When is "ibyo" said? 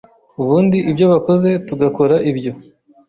0.89-1.05, 2.31-2.51